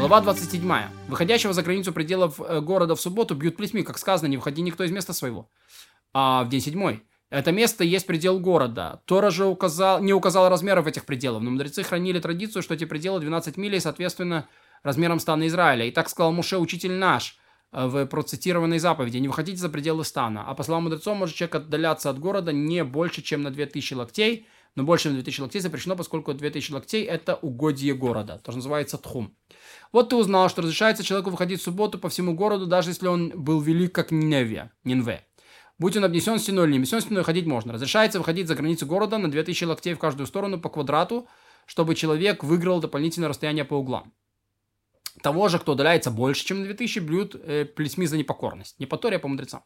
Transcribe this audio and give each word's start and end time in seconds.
Глава 0.00 0.22
27. 0.22 0.66
Выходящего 1.08 1.52
за 1.52 1.62
границу 1.62 1.92
пределов 1.92 2.40
э, 2.40 2.62
города 2.62 2.96
в 2.96 3.00
субботу 3.02 3.34
бьют 3.34 3.58
плетьми, 3.58 3.82
как 3.82 3.98
сказано, 3.98 4.28
не 4.28 4.38
выходи 4.38 4.62
никто 4.62 4.82
из 4.82 4.90
места 4.90 5.12
своего. 5.12 5.50
А 6.14 6.42
в 6.42 6.48
день 6.48 6.62
седьмой. 6.62 7.02
Это 7.28 7.52
место 7.52 7.84
есть 7.84 8.06
предел 8.06 8.40
города. 8.40 9.02
Тора 9.04 9.28
же 9.28 9.44
указал, 9.44 10.00
не 10.02 10.14
указал 10.14 10.48
размеров 10.48 10.86
этих 10.86 11.04
пределов, 11.04 11.42
но 11.42 11.50
мудрецы 11.50 11.82
хранили 11.82 12.18
традицию, 12.18 12.62
что 12.62 12.72
эти 12.72 12.86
пределы 12.86 13.20
12 13.20 13.58
миль, 13.58 13.78
соответственно, 13.78 14.48
размером 14.82 15.20
стана 15.20 15.46
Израиля. 15.48 15.84
И 15.84 15.90
так 15.90 16.08
сказал 16.08 16.32
Муше, 16.32 16.56
учитель 16.56 16.92
наш, 16.92 17.36
э, 17.72 17.86
в 17.86 18.06
процитированной 18.06 18.78
заповеди, 18.78 19.18
не 19.18 19.28
выходите 19.28 19.58
за 19.58 19.68
пределы 19.68 20.06
стана. 20.06 20.44
А 20.46 20.54
по 20.54 20.62
словам 20.62 20.84
мудрецов, 20.84 21.14
может 21.18 21.36
человек 21.36 21.56
отдаляться 21.56 22.08
от 22.08 22.18
города 22.18 22.54
не 22.54 22.84
больше, 22.84 23.20
чем 23.20 23.42
на 23.42 23.50
2000 23.50 23.92
локтей, 23.92 24.46
но 24.76 24.84
больше, 24.84 25.04
чем 25.04 25.12
на 25.12 25.16
2000 25.18 25.40
локтей 25.40 25.60
запрещено, 25.60 25.96
поскольку 25.96 26.32
2000 26.32 26.72
локтей– 26.72 27.04
это 27.06 27.34
угодье 27.36 27.94
города, 27.94 28.40
тоже 28.44 28.58
называется 28.58 28.98
тхум. 28.98 29.34
Вот 29.92 30.10
ты 30.10 30.16
узнал, 30.16 30.48
что 30.48 30.62
разрешается 30.62 31.02
человеку 31.02 31.30
выходить 31.30 31.60
в 31.60 31.64
субботу 31.64 31.98
по 31.98 32.08
всему 32.08 32.34
городу, 32.34 32.66
даже 32.66 32.90
если 32.90 33.08
он 33.08 33.30
был 33.34 33.60
велик, 33.60 33.94
как 33.94 34.10
Ниневия, 34.10 34.72
Нинве. 34.84 35.26
Будь 35.78 35.96
он 35.96 36.04
обнесен 36.04 36.38
стеной 36.38 36.66
или 36.66 36.72
не 36.72 36.78
обнесен 36.78 37.00
стеной, 37.00 37.24
ходить 37.24 37.46
можно. 37.46 37.72
Разрешается 37.72 38.18
выходить 38.18 38.48
за 38.48 38.54
границу 38.54 38.86
города 38.86 39.16
на 39.16 39.30
2000 39.30 39.64
локтей 39.64 39.94
в 39.94 39.98
каждую 39.98 40.26
сторону 40.26 40.60
по 40.60 40.68
квадрату, 40.68 41.26
чтобы 41.66 41.94
человек 41.94 42.44
выиграл 42.44 42.80
дополнительное 42.80 43.30
расстояние 43.30 43.64
по 43.64 43.74
углам. 43.74 44.12
Того 45.22 45.48
же, 45.48 45.58
кто 45.58 45.72
удаляется 45.72 46.10
больше, 46.10 46.44
чем 46.44 46.60
на 46.60 46.64
2000, 46.64 46.98
бьют 47.00 47.34
э, 47.34 47.64
плетьми 47.64 48.06
за 48.06 48.16
непокорность. 48.18 48.78
Не 48.78 48.86
по 48.86 48.96
Торе, 48.96 49.16
а 49.16 49.20
по 49.20 49.28
мудрецам. 49.28 49.64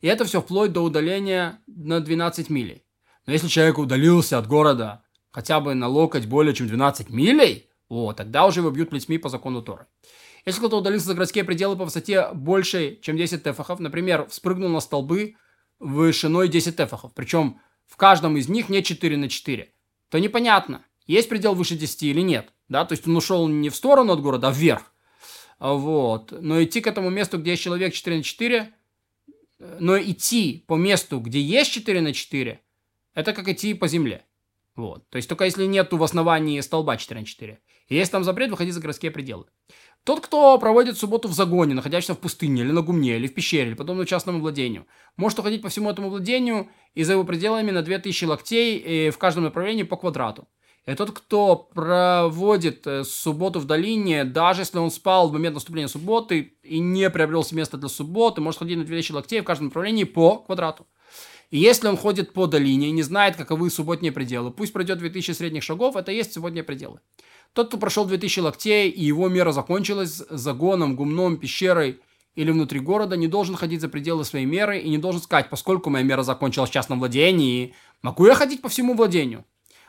И 0.00 0.06
это 0.06 0.24
все 0.24 0.40
вплоть 0.40 0.72
до 0.72 0.82
удаления 0.82 1.60
на 1.66 2.00
12 2.00 2.50
милей. 2.50 2.84
Но 3.26 3.32
если 3.32 3.48
человек 3.48 3.78
удалился 3.78 4.38
от 4.38 4.46
города 4.46 5.04
хотя 5.30 5.60
бы 5.60 5.74
на 5.74 5.88
локоть 5.88 6.26
более 6.26 6.54
чем 6.54 6.66
12 6.68 7.10
милей, 7.10 7.70
о, 7.88 8.12
тогда 8.12 8.46
уже 8.46 8.60
его 8.60 8.70
бьют 8.70 8.90
плетьми 8.90 9.18
по 9.18 9.28
закону 9.28 9.62
Торы. 9.62 9.86
Если 10.44 10.58
кто-то 10.58 10.78
удалился 10.78 11.06
за 11.06 11.14
городские 11.14 11.44
пределы 11.44 11.76
по 11.76 11.84
высоте 11.84 12.30
больше, 12.32 12.98
чем 13.00 13.16
10 13.16 13.44
тефахов, 13.44 13.78
например, 13.80 14.26
вспрыгнул 14.28 14.68
на 14.68 14.80
столбы 14.80 15.36
вышиной 15.78 16.48
10 16.48 16.76
тефахов, 16.76 17.12
причем 17.14 17.60
в 17.86 17.96
каждом 17.96 18.36
из 18.36 18.48
них 18.48 18.68
не 18.68 18.82
4 18.82 19.16
на 19.16 19.28
4, 19.28 19.72
то 20.08 20.18
непонятно, 20.18 20.84
есть 21.06 21.28
предел 21.28 21.54
выше 21.54 21.76
10 21.76 22.02
или 22.04 22.20
нет. 22.20 22.52
Да? 22.68 22.84
То 22.84 22.92
есть 22.92 23.06
он 23.06 23.16
ушел 23.16 23.46
не 23.48 23.68
в 23.68 23.76
сторону 23.76 24.12
от 24.12 24.20
города, 24.20 24.48
а 24.48 24.52
вверх. 24.52 24.92
Вот. 25.58 26.32
Но 26.32 26.62
идти 26.62 26.80
к 26.80 26.86
этому 26.86 27.10
месту, 27.10 27.38
где 27.38 27.52
есть 27.52 27.62
человек 27.62 27.94
4 27.94 28.16
на 28.16 28.22
4, 28.22 28.74
но 29.78 29.98
идти 29.98 30.64
по 30.66 30.76
месту, 30.76 31.20
где 31.20 31.40
есть 31.40 31.70
4 31.70 32.00
на 32.00 32.12
4, 32.12 32.60
это 33.14 33.32
как 33.32 33.48
идти 33.48 33.74
по 33.74 33.88
земле. 33.88 34.24
Вот. 34.74 35.08
То 35.10 35.16
есть 35.16 35.28
только 35.28 35.44
если 35.44 35.66
нету 35.66 35.96
в 35.96 36.02
основании 36.02 36.60
столба 36.60 36.96
4 36.96 37.20
на 37.20 37.26
4. 37.26 37.58
И 37.88 38.04
там 38.06 38.24
запрет, 38.24 38.50
выходить 38.50 38.74
за 38.74 38.80
городские 38.80 39.10
пределы. 39.10 39.44
Тот, 40.04 40.20
кто 40.20 40.58
проводит 40.58 40.98
субботу 40.98 41.28
в 41.28 41.32
загоне, 41.32 41.74
находящемся 41.74 42.14
в 42.14 42.18
пустыне, 42.18 42.62
или 42.62 42.72
на 42.72 42.80
гумне, 42.80 43.16
или 43.16 43.26
в 43.26 43.34
пещере, 43.34 43.68
или 43.68 43.74
подобно 43.74 44.06
частному 44.06 44.40
владению, 44.40 44.86
может 45.16 45.38
уходить 45.38 45.62
по 45.62 45.68
всему 45.68 45.90
этому 45.90 46.08
владению 46.08 46.70
и 46.94 47.04
за 47.04 47.12
его 47.12 47.24
пределами 47.24 47.70
на 47.70 47.82
2000 47.82 48.24
локтей 48.24 48.78
и 48.78 49.10
в 49.10 49.18
каждом 49.18 49.44
направлении 49.44 49.84
по 49.84 49.96
квадрату. 49.96 50.48
И 50.86 50.94
тот, 50.94 51.12
кто 51.12 51.54
проводит 51.54 52.84
э, 52.88 53.04
субботу 53.04 53.60
в 53.60 53.66
долине, 53.66 54.24
даже 54.24 54.62
если 54.62 54.78
он 54.78 54.90
спал 54.90 55.28
в 55.28 55.32
момент 55.32 55.54
наступления 55.54 55.86
субботы 55.86 56.56
и 56.64 56.80
не 56.80 57.08
приобрел 57.08 57.46
место 57.52 57.76
для 57.76 57.88
субботы, 57.88 58.40
может 58.40 58.58
ходить 58.58 58.78
на 58.78 58.84
2000 58.84 59.12
локтей 59.12 59.40
в 59.42 59.44
каждом 59.44 59.66
направлении 59.66 60.02
по 60.02 60.38
квадрату. 60.38 60.88
И 61.52 61.58
если 61.58 61.86
он 61.86 61.98
ходит 61.98 62.32
по 62.32 62.46
долине 62.46 62.88
и 62.88 62.92
не 62.92 63.02
знает, 63.02 63.36
каковы 63.36 63.68
субботние 63.68 64.10
пределы, 64.10 64.50
пусть 64.50 64.72
пройдет 64.72 64.98
2000 64.98 65.32
средних 65.32 65.62
шагов, 65.62 65.96
это 65.96 66.10
и 66.10 66.16
есть 66.16 66.32
субботние 66.32 66.64
пределы. 66.64 67.00
Тот, 67.52 67.68
кто 67.68 67.76
прошел 67.76 68.06
2000 68.06 68.40
локтей, 68.40 68.88
и 68.88 69.04
его 69.04 69.28
мера 69.28 69.52
закончилась 69.52 70.22
загоном, 70.30 70.96
гумном, 70.96 71.36
пещерой 71.36 72.00
или 72.36 72.50
внутри 72.50 72.80
города, 72.80 73.18
не 73.18 73.28
должен 73.28 73.54
ходить 73.56 73.82
за 73.82 73.90
пределы 73.90 74.24
своей 74.24 74.46
меры 74.46 74.78
и 74.78 74.88
не 74.88 74.96
должен 74.96 75.20
сказать, 75.20 75.50
поскольку 75.50 75.90
моя 75.90 76.02
мера 76.02 76.22
закончилась 76.22 76.70
в 76.70 76.72
частном 76.72 77.00
владении, 77.00 77.74
могу 78.00 78.24
я 78.24 78.34
ходить 78.34 78.62
по 78.62 78.70
всему 78.70 78.94
владению? 78.94 79.44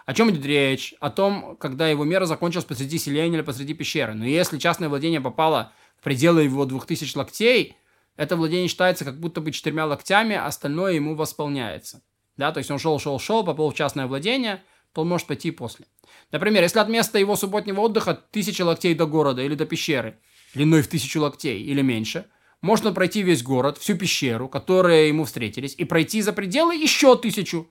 О 0.05 0.13
чем 0.13 0.31
идет 0.31 0.45
речь? 0.45 0.93
О 0.99 1.09
том, 1.09 1.55
когда 1.55 1.87
его 1.87 2.03
мера 2.03 2.25
закончилась 2.25 2.65
посреди 2.65 2.97
селения 2.97 3.37
или 3.37 3.41
посреди 3.41 3.73
пещеры. 3.73 4.15
Но 4.15 4.25
если 4.25 4.57
частное 4.57 4.89
владение 4.89 5.21
попало 5.21 5.71
в 5.97 6.03
пределы 6.03 6.43
его 6.43 6.65
2000 6.65 7.15
локтей, 7.15 7.77
это 8.15 8.35
владение 8.35 8.67
считается 8.67 9.05
как 9.05 9.19
будто 9.19 9.41
бы 9.41 9.51
четырьмя 9.51 9.85
локтями, 9.85 10.35
а 10.35 10.45
остальное 10.45 10.93
ему 10.93 11.15
восполняется. 11.15 12.03
Да, 12.37 12.51
то 12.51 12.59
есть 12.59 12.71
он 12.71 12.79
шел, 12.79 12.99
шел, 12.99 13.19
шел, 13.19 13.43
попал 13.43 13.71
в 13.71 13.75
частное 13.75 14.07
владение, 14.07 14.63
то 14.93 15.01
он 15.01 15.09
может 15.09 15.27
пойти 15.27 15.51
после. 15.51 15.85
Например, 16.31 16.63
если 16.63 16.79
от 16.79 16.89
места 16.89 17.19
его 17.19 17.35
субботнего 17.35 17.81
отдыха 17.81 18.13
тысяча 18.13 18.63
локтей 18.63 18.95
до 18.95 19.05
города 19.05 19.41
или 19.41 19.55
до 19.55 19.65
пещеры, 19.65 20.19
длиной 20.53 20.81
в 20.81 20.87
тысячу 20.87 21.21
локтей 21.21 21.61
или 21.61 21.81
меньше, 21.81 22.27
можно 22.61 22.93
пройти 22.93 23.23
весь 23.23 23.43
город, 23.43 23.77
всю 23.77 23.97
пещеру, 23.97 24.47
которые 24.47 25.09
ему 25.09 25.25
встретились, 25.25 25.75
и 25.77 25.83
пройти 25.83 26.21
за 26.21 26.33
пределы 26.33 26.75
еще 26.75 27.17
тысячу 27.17 27.69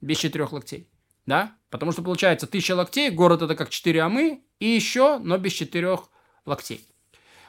без 0.00 0.18
четырех 0.18 0.52
локтей. 0.52 0.88
Да? 1.26 1.56
Потому 1.70 1.92
что 1.92 2.02
получается 2.02 2.46
тысяча 2.46 2.76
локтей, 2.76 3.10
город 3.10 3.42
это 3.42 3.56
как 3.56 3.70
четыре 3.70 4.02
амы, 4.02 4.44
и 4.58 4.66
еще, 4.66 5.18
но 5.18 5.38
без 5.38 5.52
четырех 5.52 6.08
локтей. 6.44 6.86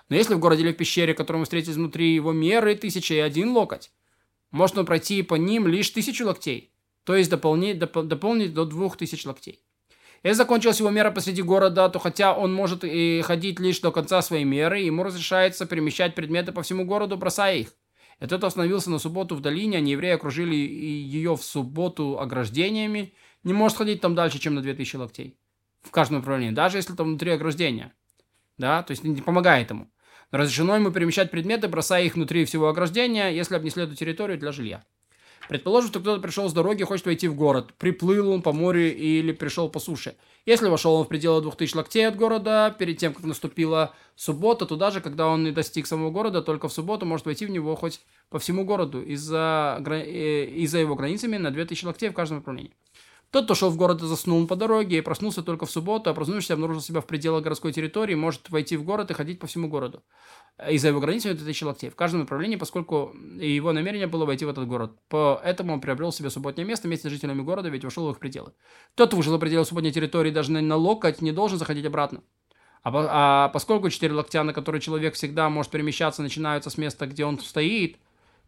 Но 0.09 0.15
если 0.15 0.33
в 0.33 0.39
городе 0.39 0.63
или 0.63 0.73
в 0.73 0.77
пещере, 0.77 1.13
которую 1.13 1.41
мы 1.41 1.45
встретились 1.45 1.75
внутри 1.75 2.13
его 2.13 2.31
меры, 2.31 2.75
тысяча 2.75 3.13
и 3.15 3.19
один 3.19 3.51
локоть, 3.51 3.91
можно 4.51 4.83
пройти 4.83 5.23
по 5.23 5.35
ним 5.35 5.67
лишь 5.67 5.89
тысячу 5.89 6.25
локтей, 6.25 6.71
то 7.03 7.15
есть 7.15 7.29
дополнить, 7.29 7.79
доп, 7.79 8.05
дополнить 8.05 8.53
до 8.53 8.65
двух 8.65 8.97
тысяч 8.97 9.25
локтей. 9.25 9.59
Если 10.23 10.37
закончилась 10.37 10.79
его 10.79 10.89
мера 10.89 11.11
посреди 11.11 11.41
города, 11.41 11.89
то 11.89 11.99
хотя 11.99 12.33
он 12.33 12.53
может 12.53 12.85
и 12.85 13.21
ходить 13.25 13.59
лишь 13.59 13.79
до 13.79 13.91
конца 13.91 14.21
своей 14.21 14.45
меры, 14.45 14.79
ему 14.79 15.03
разрешается 15.03 15.65
перемещать 15.65 16.15
предметы 16.15 16.53
по 16.53 16.61
всему 16.61 16.85
городу, 16.85 17.17
бросая 17.17 17.57
их. 17.57 17.73
И 18.21 18.27
тот 18.27 18.43
остановился 18.45 18.89
на 18.89 18.99
субботу 18.99 19.35
в 19.35 19.41
долине, 19.41 19.79
а 19.79 19.81
евреи 19.81 20.11
окружили 20.11 20.55
ее 20.55 21.35
в 21.35 21.43
субботу 21.43 22.19
ограждениями, 22.19 23.13
не 23.43 23.51
может 23.51 23.77
ходить 23.77 23.99
там 23.99 24.15
дальше, 24.15 24.39
чем 24.39 24.55
на 24.55 24.61
2000 24.61 24.95
локтей. 24.95 25.37
В 25.81 25.91
каждом 25.91 26.19
направлении, 26.19 26.55
даже 26.55 26.77
если 26.77 26.93
там 26.93 27.07
внутри 27.07 27.31
ограждения. 27.31 27.93
Да, 28.57 28.81
то 28.83 28.91
есть 28.91 29.03
не 29.03 29.21
помогает 29.21 29.71
ему. 29.71 29.89
Но 30.33 30.39
разрешено 30.39 30.75
ему 30.75 30.89
перемещать 30.89 31.29
предметы, 31.29 31.67
бросая 31.67 32.05
их 32.05 32.15
внутри 32.15 32.43
всего 32.45 32.67
ограждения, 32.67 33.29
если 33.29 33.55
обнесли 33.55 33.83
эту 33.83 33.93
территорию 33.93 34.39
для 34.39 34.51
жилья. 34.51 34.83
Предположим, 35.47 35.91
что 35.91 35.99
кто-то 35.99 36.19
пришел 36.19 36.49
с 36.49 36.53
дороги, 36.53 36.81
хочет 36.81 37.05
войти 37.05 37.27
в 37.27 37.35
город. 37.35 37.71
Приплыл 37.77 38.31
он 38.31 38.41
по 38.41 38.51
морю 38.51 38.95
или 38.95 39.31
пришел 39.31 39.69
по 39.69 39.79
суше. 39.79 40.15
Если 40.47 40.69
вошел 40.69 40.95
он 40.95 41.05
в 41.05 41.07
пределы 41.07 41.43
2000 41.43 41.75
локтей 41.75 42.07
от 42.07 42.15
города, 42.15 42.75
перед 42.79 42.97
тем, 42.97 43.13
как 43.13 43.25
наступила 43.25 43.93
суббота, 44.15 44.65
то 44.65 44.75
даже 44.75 45.01
когда 45.01 45.27
он 45.27 45.43
не 45.43 45.51
достиг 45.51 45.85
самого 45.85 46.09
города, 46.09 46.41
только 46.41 46.67
в 46.67 46.73
субботу 46.73 47.05
может 47.05 47.27
войти 47.27 47.45
в 47.45 47.51
него 47.51 47.75
хоть 47.75 48.01
по 48.29 48.39
всему 48.39 48.65
городу 48.65 49.03
из-за 49.03 49.79
э, 49.85 50.45
из 50.45 50.73
его 50.73 50.95
границами 50.95 51.37
на 51.37 51.51
2000 51.51 51.85
локтей 51.85 52.09
в 52.09 52.13
каждом 52.13 52.37
направлении. 52.37 52.73
Тот, 53.33 53.45
кто 53.45 53.55
шел 53.55 53.71
в 53.71 53.77
город 53.77 54.03
и 54.03 54.05
заснул 54.05 54.45
по 54.45 54.55
дороге, 54.55 54.99
и 54.99 55.01
проснулся 55.01 55.41
только 55.41 55.65
в 55.65 55.71
субботу, 55.71 56.07
а 56.07 56.13
проснувшись, 56.13 56.51
обнаружил 56.51 56.83
себя 56.83 57.01
в 57.01 57.07
пределах 57.07 57.41
городской 57.41 57.73
территории, 57.73 58.13
может 58.13 58.51
войти 58.51 58.77
в 58.77 58.83
город 58.83 59.09
и 59.09 59.15
ходить 59.15 59.39
по 59.39 59.47
всему 59.47 59.67
городу. 59.67 60.03
И 60.69 60.77
за 60.77 60.89
его 60.89 60.99
границами 60.99 61.33
2000 61.33 61.63
локтей. 61.63 61.89
В 61.89 61.95
каждом 61.95 62.19
направлении, 62.19 62.57
поскольку 62.57 63.11
его 63.39 63.73
намерение 63.73 64.05
было 64.05 64.25
войти 64.25 64.45
в 64.45 64.49
этот 64.49 64.67
город. 64.67 64.91
Поэтому 65.09 65.73
он 65.73 65.81
приобрел 65.81 66.11
себе 66.11 66.29
субботнее 66.29 66.67
место 66.67 66.87
вместе 66.87 67.09
с 67.09 67.11
жителями 67.11 67.41
города, 67.41 67.69
ведь 67.69 67.83
вошел 67.83 68.07
в 68.07 68.11
их 68.11 68.19
пределы. 68.19 68.53
Тот, 68.93 69.07
кто 69.07 69.17
вышел 69.17 69.31
за 69.31 69.39
пределы 69.39 69.65
субботней 69.65 69.91
территории 69.91 70.29
даже 70.29 70.51
на 70.51 70.75
локоть, 70.75 71.23
не 71.23 71.31
должен 71.31 71.57
заходить 71.57 71.87
обратно. 71.87 72.21
А, 72.83 72.91
а 72.93 73.49
поскольку 73.49 73.89
четыре 73.89 74.13
локтя, 74.13 74.43
на 74.43 74.53
которые 74.53 74.79
человек 74.79 75.15
всегда 75.15 75.49
может 75.49 75.71
перемещаться, 75.71 76.21
начинаются 76.21 76.69
с 76.69 76.77
места, 76.77 77.07
где 77.07 77.25
он 77.25 77.39
стоит, 77.39 77.97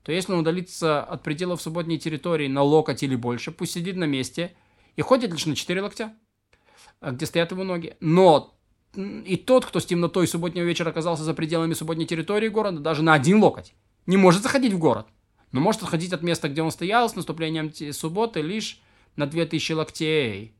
то 0.04 0.12
если 0.12 0.34
он 0.34 0.42
удалится 0.42 1.02
от 1.02 1.24
пределов 1.24 1.60
субботней 1.60 1.98
территории 1.98 2.48
на 2.48 2.62
локоть 2.62 3.02
или 3.02 3.16
больше, 3.16 3.50
пусть 3.50 3.74
сидит 3.74 3.96
на 3.96 4.04
месте– 4.04 4.56
и 4.96 5.02
ходит 5.02 5.32
лишь 5.32 5.46
на 5.46 5.56
четыре 5.56 5.82
локтя, 5.82 6.14
а 7.00 7.12
где 7.12 7.26
стоят 7.26 7.52
его 7.52 7.64
ноги. 7.64 7.96
Но 8.00 8.56
и 8.96 9.38
тот, 9.38 9.66
кто 9.66 9.80
с 9.80 9.86
темнотой 9.86 10.28
субботнего 10.28 10.64
вечера 10.64 10.90
оказался 10.90 11.24
за 11.24 11.34
пределами 11.34 11.74
субботней 11.74 12.06
территории 12.06 12.48
города, 12.48 12.80
даже 12.80 13.04
на 13.04 13.14
один 13.14 13.42
локоть, 13.42 13.74
не 14.06 14.18
может 14.18 14.44
заходить 14.44 14.74
в 14.74 14.80
город, 14.80 15.08
но 15.52 15.60
может 15.60 15.84
отходить 15.84 16.14
от 16.14 16.22
места, 16.22 16.50
где 16.50 16.62
он 16.62 16.72
стоял 16.72 17.10
с 17.10 17.16
наступлением 17.16 17.74
субботы 17.94 18.42
лишь 18.42 18.82
на 19.16 19.26
2000 19.28 19.72
локтей. 19.74 20.54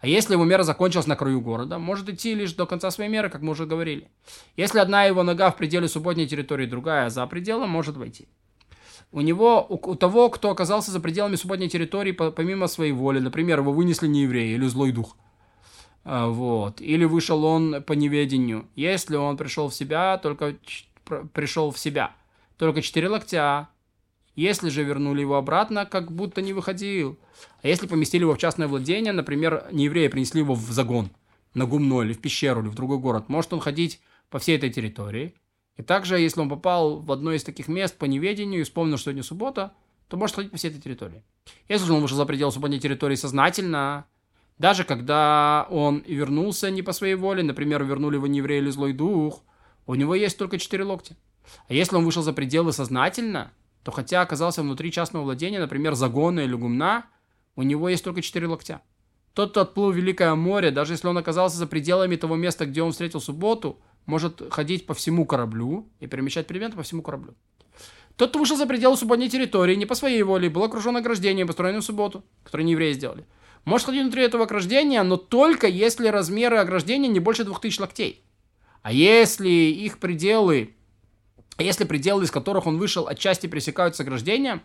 А 0.00 0.06
если 0.06 0.34
его 0.34 0.44
мера 0.44 0.64
закончилась 0.64 1.06
на 1.06 1.16
краю 1.16 1.40
города, 1.40 1.78
может 1.78 2.08
идти 2.10 2.34
лишь 2.34 2.52
до 2.52 2.66
конца 2.66 2.90
своей 2.90 3.10
меры, 3.10 3.30
как 3.30 3.40
мы 3.40 3.52
уже 3.52 3.64
говорили. 3.64 4.10
Если 4.54 4.78
одна 4.78 5.04
его 5.04 5.22
нога 5.22 5.50
в 5.50 5.56
пределе 5.56 5.88
субботней 5.88 6.26
территории, 6.26 6.66
другая 6.66 7.08
за 7.08 7.26
пределом, 7.26 7.70
может 7.70 7.96
войти 7.96 8.28
у 9.14 9.20
него, 9.20 9.64
у, 9.68 9.94
того, 9.94 10.28
кто 10.28 10.50
оказался 10.50 10.90
за 10.90 10.98
пределами 10.98 11.36
субботней 11.36 11.68
территории 11.68 12.10
по, 12.10 12.32
помимо 12.32 12.66
своей 12.66 12.90
воли, 12.90 13.20
например, 13.20 13.60
его 13.60 13.72
вынесли 13.72 14.08
не 14.08 14.22
евреи 14.22 14.54
или 14.54 14.66
злой 14.66 14.90
дух, 14.90 15.16
а, 16.04 16.26
вот, 16.26 16.80
или 16.80 17.04
вышел 17.04 17.44
он 17.44 17.80
по 17.84 17.92
неведению, 17.92 18.66
если 18.74 19.14
он 19.14 19.36
пришел 19.36 19.68
в 19.68 19.74
себя, 19.74 20.18
только 20.18 20.56
пришел 21.32 21.70
в 21.70 21.78
себя, 21.78 22.10
только 22.58 22.82
четыре 22.82 23.08
локтя, 23.08 23.68
если 24.34 24.68
же 24.68 24.82
вернули 24.82 25.20
его 25.20 25.36
обратно, 25.36 25.86
как 25.86 26.10
будто 26.10 26.42
не 26.42 26.52
выходил, 26.52 27.16
а 27.62 27.68
если 27.68 27.86
поместили 27.86 28.22
его 28.22 28.34
в 28.34 28.38
частное 28.38 28.66
владение, 28.66 29.12
например, 29.12 29.68
не 29.70 29.84
евреи 29.84 30.08
принесли 30.08 30.40
его 30.40 30.54
в 30.54 30.72
загон, 30.72 31.10
на 31.54 31.66
гумно 31.66 32.02
или 32.02 32.14
в 32.14 32.20
пещеру 32.20 32.62
или 32.62 32.68
в 32.68 32.74
другой 32.74 32.98
город, 32.98 33.28
может 33.28 33.52
он 33.52 33.60
ходить 33.60 34.00
по 34.28 34.40
всей 34.40 34.56
этой 34.56 34.70
территории. 34.70 35.34
И 35.76 35.82
также, 35.82 36.18
если 36.18 36.40
он 36.40 36.48
попал 36.48 37.00
в 37.00 37.10
одно 37.10 37.32
из 37.32 37.42
таких 37.42 37.68
мест 37.68 37.96
по 37.96 38.04
неведению 38.04 38.60
и 38.60 38.64
вспомнил, 38.64 38.96
что 38.96 39.10
сегодня 39.10 39.22
суббота, 39.22 39.72
то 40.08 40.16
может 40.16 40.36
ходить 40.36 40.50
по 40.50 40.56
всей 40.56 40.70
этой 40.70 40.80
территории. 40.80 41.22
Если 41.68 41.86
же 41.86 41.92
он 41.92 42.02
вышел 42.02 42.16
за 42.16 42.26
пределы 42.26 42.52
субботней 42.52 42.78
территории 42.78 43.16
сознательно, 43.16 44.06
даже 44.58 44.84
когда 44.84 45.66
он 45.70 46.04
вернулся 46.06 46.70
не 46.70 46.82
по 46.82 46.92
своей 46.92 47.16
воле, 47.16 47.42
например, 47.42 47.82
вернули 47.84 48.16
его 48.16 48.26
евреи 48.26 48.58
или 48.58 48.70
злой 48.70 48.92
дух, 48.92 49.42
у 49.86 49.94
него 49.94 50.14
есть 50.14 50.38
только 50.38 50.58
четыре 50.58 50.84
локтя. 50.84 51.16
А 51.68 51.74
если 51.74 51.96
он 51.96 52.04
вышел 52.04 52.22
за 52.22 52.32
пределы 52.32 52.72
сознательно, 52.72 53.52
то 53.82 53.90
хотя 53.90 54.22
оказался 54.22 54.62
внутри 54.62 54.92
частного 54.92 55.24
владения, 55.24 55.58
например, 55.58 55.94
загона 55.94 56.40
или 56.40 56.54
гумна, 56.54 57.04
у 57.56 57.62
него 57.62 57.88
есть 57.88 58.04
только 58.04 58.22
четыре 58.22 58.46
локтя. 58.46 58.80
Тот, 59.34 59.50
кто 59.50 59.62
отплыл 59.62 59.90
в 59.90 59.96
Великое 59.96 60.34
море, 60.36 60.70
даже 60.70 60.92
если 60.92 61.08
он 61.08 61.18
оказался 61.18 61.56
за 61.56 61.66
пределами 61.66 62.16
того 62.16 62.36
места, 62.36 62.66
где 62.66 62.82
он 62.82 62.92
встретил 62.92 63.20
субботу, 63.20 63.80
может 64.06 64.42
ходить 64.52 64.86
по 64.86 64.94
всему 64.94 65.26
кораблю 65.26 65.88
и 66.00 66.06
перемещать 66.06 66.46
предметы 66.46 66.76
по 66.76 66.82
всему 66.82 67.02
кораблю. 67.02 67.34
Тот, 68.16 68.30
кто 68.30 68.38
вышел 68.38 68.56
за 68.56 68.66
пределы 68.66 68.96
субботней 68.96 69.28
территории, 69.28 69.74
не 69.74 69.86
по 69.86 69.94
своей 69.94 70.22
воле, 70.22 70.48
был 70.48 70.62
окружен 70.62 70.96
ограждением, 70.96 71.48
построенным 71.48 71.82
в 71.82 71.84
субботу, 71.84 72.24
которое 72.44 72.62
не 72.62 72.72
евреи 72.72 72.92
сделали. 72.92 73.26
Может 73.64 73.86
ходить 73.86 74.02
внутри 74.02 74.22
этого 74.22 74.44
ограждения, 74.44 75.02
но 75.02 75.16
только 75.16 75.66
если 75.66 76.08
размеры 76.08 76.58
ограждения 76.58 77.08
не 77.08 77.18
больше 77.18 77.44
2000 77.44 77.80
локтей. 77.80 78.22
А 78.82 78.92
если 78.92 79.48
их 79.48 79.98
пределы, 79.98 80.76
если 81.58 81.84
пределы, 81.84 82.24
из 82.24 82.30
которых 82.30 82.66
он 82.66 82.78
вышел, 82.78 83.08
отчасти 83.08 83.46
пересекаются 83.46 84.02
с 84.02 84.06
ограждением, 84.06 84.62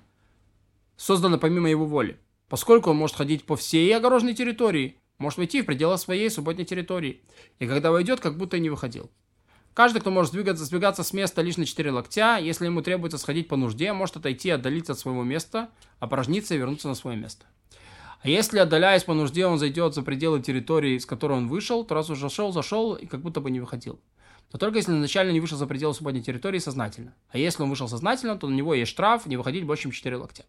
созданы 0.97 1.38
помимо 1.38 1.69
его 1.69 1.85
воли, 1.85 2.19
поскольку 2.50 2.89
он 2.92 2.97
может 2.97 3.15
ходить 3.15 3.45
по 3.45 3.56
всей 3.56 3.95
огороженной 3.95 4.35
территории, 4.35 4.97
может 5.18 5.38
войти 5.38 5.62
в 5.62 5.65
пределы 5.65 5.97
своей 5.97 6.30
субботней 6.30 6.65
территории, 6.65 7.21
и 7.59 7.68
когда 7.68 7.92
войдет, 7.92 8.19
как 8.19 8.38
будто 8.38 8.57
и 8.57 8.59
не 8.59 8.69
выходил. 8.69 9.09
Каждый, 9.74 10.01
кто 10.01 10.12
может 10.12 10.33
двигаться, 10.33 10.66
сдвигаться 10.66 11.04
с 11.04 11.13
места 11.13 11.42
лишь 11.42 11.57
на 11.57 11.66
4 11.66 11.92
локтя, 11.92 12.38
если 12.38 12.66
ему 12.66 12.81
требуется 12.81 13.18
сходить 13.18 13.48
по 13.48 13.56
нужде, 13.56 13.94
может 13.94 14.18
отойти, 14.18 14.50
отдалиться 14.50 14.94
от 14.94 15.00
своего 15.00 15.24
места, 15.24 15.69
опорожниться 16.00 16.56
и 16.56 16.57
вернуться 16.57 16.88
на 16.88 16.95
свое 16.95 17.18
место. 17.18 17.45
А 18.21 18.27
если, 18.27 18.60
отдаляясь 18.60 19.04
по 19.06 19.13
нужде, 19.13 19.45
он 19.45 19.57
зайдет 19.57 19.94
за 19.94 20.01
пределы 20.01 20.42
территории, 20.42 20.98
с 20.98 21.06
которой 21.06 21.38
он 21.38 21.48
вышел, 21.48 21.86
то 21.86 21.95
раз 21.95 22.10
уже 22.10 22.21
зашел, 22.21 22.51
зашел 22.51 22.95
и 22.95 23.06
как 23.06 23.21
будто 23.21 23.39
бы 23.39 23.50
не 23.50 23.62
выходил. 23.62 24.00
Но 24.51 24.60
только 24.60 24.77
если 24.77 24.92
изначально 24.92 25.31
не 25.31 25.39
вышел 25.39 25.57
за 25.57 25.68
пределы 25.68 25.94
свободной 25.94 26.21
территории 26.21 26.60
сознательно. 26.60 27.13
А 27.30 27.38
если 27.38 27.63
он 27.63 27.69
вышел 27.69 27.88
сознательно, 27.88 28.36
то 28.38 28.48
на 28.48 28.54
него 28.54 28.74
есть 28.74 28.92
штраф 28.92 29.25
не 29.25 29.38
выходить 29.38 29.66
больше, 29.66 29.83
чем 29.83 29.92
4 29.92 30.18
локтя. 30.18 30.44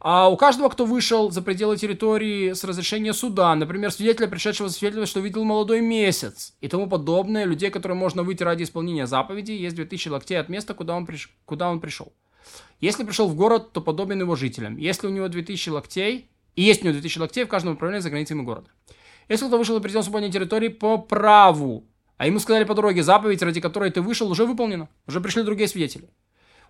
А 0.00 0.28
у 0.28 0.36
каждого, 0.36 0.68
кто 0.68 0.84
вышел 0.84 1.30
за 1.32 1.42
пределы 1.42 1.76
территории 1.76 2.52
с 2.52 2.62
разрешения 2.62 3.12
суда, 3.12 3.54
например, 3.56 3.90
свидетеля, 3.90 4.28
пришедшего 4.28 4.68
засвидетельствовать, 4.68 5.08
что 5.08 5.20
видел 5.20 5.42
молодой 5.42 5.80
месяц 5.80 6.54
и 6.60 6.68
тому 6.68 6.86
подобное, 6.86 7.44
людей, 7.44 7.70
которые 7.70 7.98
можно 7.98 8.22
выйти 8.22 8.44
ради 8.44 8.62
исполнения 8.62 9.08
заповеди, 9.08 9.52
есть 9.52 9.74
2000 9.74 10.08
локтей 10.08 10.38
от 10.38 10.48
места, 10.48 10.74
куда 10.74 10.94
он, 10.94 11.04
приш... 11.04 11.34
куда 11.44 11.68
он 11.68 11.80
пришел. 11.80 12.12
Если 12.80 13.02
пришел 13.02 13.26
в 13.26 13.34
город, 13.34 13.72
то 13.72 13.80
подобен 13.80 14.20
его 14.20 14.36
жителям. 14.36 14.76
Если 14.76 15.08
у 15.08 15.10
него 15.10 15.26
2000 15.26 15.70
локтей, 15.70 16.30
и 16.54 16.62
есть 16.62 16.82
у 16.82 16.84
него 16.84 16.92
2000 16.92 17.18
локтей 17.18 17.44
в 17.44 17.48
каждом 17.48 17.72
направлении 17.72 18.02
за 18.02 18.10
границами 18.10 18.42
города. 18.42 18.70
Если 19.28 19.46
кто 19.46 19.58
вышел 19.58 19.74
за 19.74 19.80
пределы 19.80 20.04
свободной 20.04 20.30
территории 20.30 20.68
по 20.68 20.96
праву, 20.98 21.84
а 22.18 22.26
ему 22.26 22.38
сказали 22.38 22.64
по 22.64 22.74
дороге, 22.74 23.02
заповедь, 23.02 23.42
ради 23.42 23.60
которой 23.60 23.90
ты 23.90 24.00
вышел, 24.00 24.30
уже 24.30 24.44
выполнена. 24.44 24.88
Уже 25.06 25.20
пришли 25.20 25.42
другие 25.42 25.68
свидетели. 25.68 26.08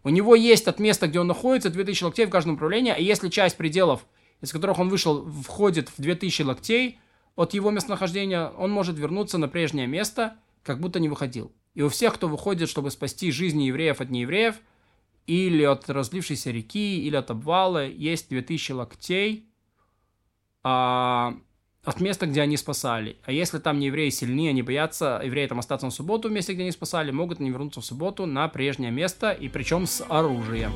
У 0.04 0.10
него 0.10 0.34
есть 0.34 0.68
от 0.68 0.78
места, 0.78 1.08
где 1.08 1.20
он 1.20 1.26
находится, 1.26 1.70
2000 1.70 2.04
локтей 2.04 2.26
в 2.26 2.30
каждом 2.30 2.54
направлении, 2.54 2.92
а 2.92 2.98
если 2.98 3.28
часть 3.28 3.56
пределов, 3.56 4.06
из 4.40 4.52
которых 4.52 4.78
он 4.78 4.88
вышел, 4.88 5.24
входит 5.42 5.88
в 5.88 6.00
2000 6.00 6.42
локтей 6.42 7.00
от 7.36 7.54
его 7.54 7.70
местонахождения, 7.70 8.48
он 8.48 8.70
может 8.70 8.98
вернуться 8.98 9.38
на 9.38 9.48
прежнее 9.48 9.86
место, 9.86 10.36
как 10.62 10.80
будто 10.80 11.00
не 11.00 11.08
выходил. 11.08 11.52
И 11.74 11.82
у 11.82 11.88
всех, 11.88 12.14
кто 12.14 12.28
выходит, 12.28 12.68
чтобы 12.68 12.90
спасти 12.90 13.30
жизни 13.30 13.64
евреев 13.64 14.00
от 14.00 14.10
неевреев, 14.10 14.56
или 15.26 15.62
от 15.62 15.88
разлившейся 15.90 16.50
реки, 16.50 17.02
или 17.02 17.14
от 17.14 17.30
обвала, 17.30 17.84
есть 17.84 18.30
2000 18.30 18.72
локтей 18.72 19.46
а, 20.64 21.36
от 21.88 22.00
места, 22.00 22.26
где 22.26 22.42
они 22.42 22.58
спасали. 22.58 23.16
А 23.24 23.32
если 23.32 23.58
там 23.58 23.78
не 23.78 23.86
евреи 23.86 24.10
сильнее, 24.10 24.50
они 24.50 24.62
боятся 24.62 25.22
евреи 25.24 25.46
там 25.46 25.58
остаться 25.58 25.86
на 25.86 25.90
субботу 25.90 26.28
в 26.28 26.32
месте, 26.32 26.52
где 26.52 26.62
они 26.62 26.70
спасали, 26.70 27.10
могут 27.10 27.40
не 27.40 27.48
вернуться 27.48 27.80
в 27.80 27.84
субботу 27.84 28.26
на 28.26 28.46
прежнее 28.48 28.90
место, 28.90 29.30
и 29.30 29.48
причем 29.48 29.86
с 29.86 30.04
оружием. 30.06 30.70